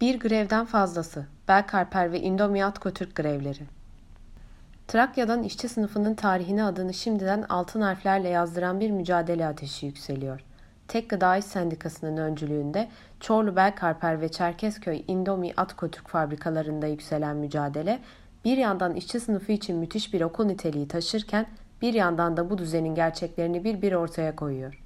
[0.00, 1.26] Bir grevden fazlası.
[1.48, 3.62] Belkarper ve Indomiyatko Türk grevleri.
[4.88, 10.40] Trakya'dan işçi sınıfının tarihine adını şimdiden altın harflerle yazdıran bir mücadele ateşi yükseliyor.
[10.88, 12.88] Tek Gıda İş Sendikası'nın öncülüğünde
[13.20, 17.98] Çorlu Belkarper ve Çerkezköy Indomi Atko Türk fabrikalarında yükselen mücadele
[18.44, 21.46] bir yandan işçi sınıfı için müthiş bir okul niteliği taşırken
[21.82, 24.82] bir yandan da bu düzenin gerçeklerini bir bir ortaya koyuyor.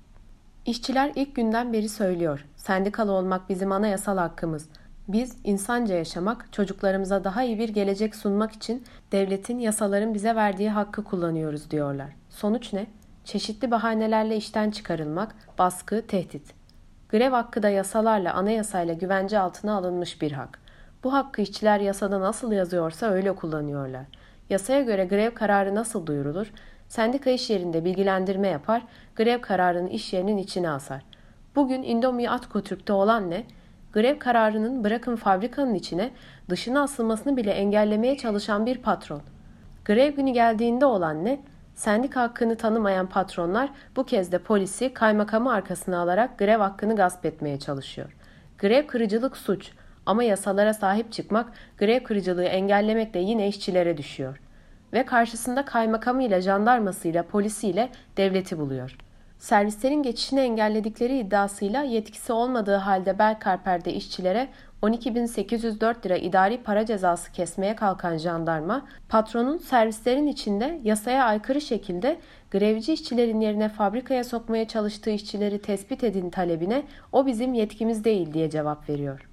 [0.66, 2.44] İşçiler ilk günden beri söylüyor.
[2.56, 4.68] Sendikalı olmak bizim anayasal hakkımız.
[5.08, 11.04] Biz insanca yaşamak, çocuklarımıza daha iyi bir gelecek sunmak için devletin, yasaların bize verdiği hakkı
[11.04, 12.08] kullanıyoruz diyorlar.
[12.30, 12.86] Sonuç ne?
[13.24, 16.54] Çeşitli bahanelerle işten çıkarılmak, baskı, tehdit.
[17.08, 20.58] Grev hakkı da yasalarla, anayasayla güvence altına alınmış bir hak.
[21.04, 24.04] Bu hakkı işçiler yasada nasıl yazıyorsa öyle kullanıyorlar.
[24.50, 26.52] Yasaya göre grev kararı nasıl duyurulur?
[26.88, 28.82] Sendika iş yerinde bilgilendirme yapar,
[29.16, 31.02] grev kararını iş yerinin içine asar.
[31.56, 33.44] Bugün Indomie Atko Türk'te olan ne?
[33.92, 36.10] Grev kararının bırakın fabrikanın içine
[36.50, 39.22] dışına asılmasını bile engellemeye çalışan bir patron.
[39.84, 41.40] Grev günü geldiğinde olan ne?
[41.74, 47.58] Sendika hakkını tanımayan patronlar bu kez de polisi kaymakamı arkasına alarak grev hakkını gasp etmeye
[47.58, 48.16] çalışıyor.
[48.58, 49.70] Grev kırıcılık suç
[50.06, 54.40] ama yasalara sahip çıkmak grev kırıcılığı engellemek de yine işçilere düşüyor.
[54.92, 59.11] Ve karşısında kaymakamıyla, jandarmasıyla, polisiyle devleti buluyor.''
[59.42, 64.48] Servislerin geçişini engelledikleri iddiasıyla yetkisi olmadığı halde Belkarper'de işçilere
[64.82, 72.18] 12.804 lira idari para cezası kesmeye kalkan jandarma, patronun servislerin içinde yasaya aykırı şekilde
[72.50, 78.50] grevci işçilerin yerine fabrikaya sokmaya çalıştığı işçileri tespit edin talebine o bizim yetkimiz değil diye
[78.50, 79.28] cevap veriyor.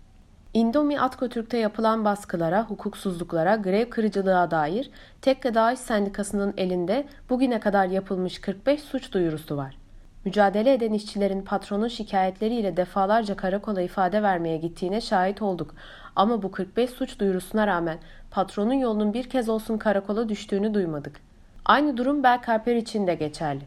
[0.53, 7.85] Indomie Atkotürk'te yapılan baskılara, hukuksuzluklara, grev kırıcılığa dair Tek Gıda İş Sendikası'nın elinde bugüne kadar
[7.85, 9.78] yapılmış 45 suç duyurusu var.
[10.25, 15.75] Mücadele eden işçilerin patronun şikayetleriyle defalarca karakola ifade vermeye gittiğine şahit olduk.
[16.15, 17.97] Ama bu 45 suç duyurusuna rağmen
[18.31, 21.19] patronun yolunun bir kez olsun karakola düştüğünü duymadık.
[21.65, 23.61] Aynı durum Belkarper için de geçerli.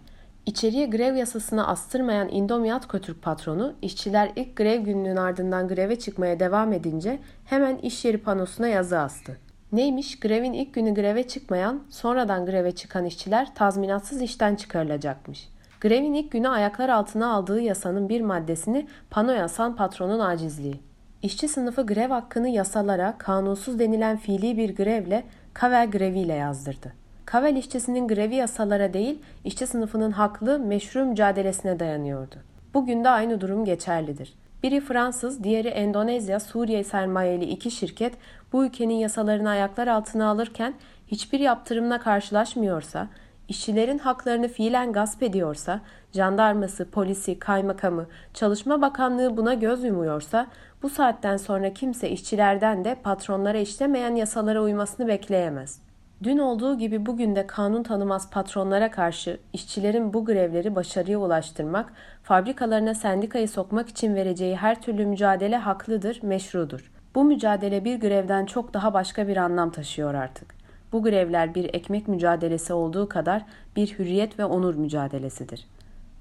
[0.47, 6.73] İçeriye grev yasasını astırmayan Indomiyat Kötürk patronu, işçiler ilk grev gününün ardından greve çıkmaya devam
[6.73, 9.37] edince hemen iş yeri panosuna yazı astı.
[9.73, 10.21] Neymiş?
[10.21, 15.52] Grevin ilk günü greve çıkmayan, sonradan greve çıkan işçiler tazminatsız işten çıkarılacakmış.
[15.83, 20.81] Grevin ilk günü ayaklar altına aldığı yasanın bir maddesini panoya asan patronun acizliği.
[21.23, 26.93] İşçi sınıfı grev hakkını yasalara kanunsuz denilen fiili bir grevle Kavel greviyle yazdırdı.
[27.25, 32.37] Kavel işçisinin grevi yasalara değil, işçi sınıfının haklı, meşru mücadelesine dayanıyordu.
[32.75, 34.35] Bugün de aynı durum geçerlidir.
[34.63, 38.15] Biri Fransız, diğeri Endonezya, Suriye sermayeli iki şirket
[38.53, 40.75] bu ülkenin yasalarını ayaklar altına alırken
[41.07, 43.09] hiçbir yaptırımla karşılaşmıyorsa,
[43.53, 45.81] işçilerin haklarını fiilen gasp ediyorsa,
[46.13, 50.47] jandarması, polisi, kaymakamı, Çalışma Bakanlığı buna göz yumuyorsa,
[50.83, 55.81] bu saatten sonra kimse işçilerden de patronlara işlemeyen yasalara uymasını bekleyemez.
[56.23, 61.93] Dün olduğu gibi bugün de kanun tanımaz patronlara karşı işçilerin bu grevleri başarıya ulaştırmak,
[62.23, 66.91] fabrikalarına sendikayı sokmak için vereceği her türlü mücadele haklıdır, meşrudur.
[67.15, 70.62] Bu mücadele bir grevden çok daha başka bir anlam taşıyor artık.
[70.93, 73.45] Bu grevler bir ekmek mücadelesi olduğu kadar
[73.77, 75.67] bir hürriyet ve onur mücadelesidir.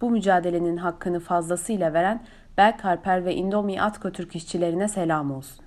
[0.02, 2.24] Bu mücadelenin hakkını fazlasıyla veren
[2.58, 5.66] Belkarper ve Indomie Atko Türk işçilerine selam olsun.